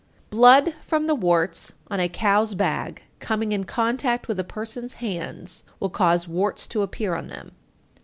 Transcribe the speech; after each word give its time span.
872. 0.31 0.39
Blood 0.73 0.83
from 0.83 1.05
the 1.05 1.13
warts 1.13 1.73
on 1.91 1.99
a 1.99 2.09
cow's 2.09 2.55
bag 2.55 3.03
coming 3.19 3.51
in 3.51 3.65
contact 3.65 4.27
with 4.27 4.39
a 4.39 4.43
person's 4.43 4.95
hands 4.95 5.63
will 5.79 5.91
cause 5.91 6.27
warts 6.27 6.67
to 6.69 6.81
appear 6.81 7.13
on 7.15 7.27
them. 7.27 7.51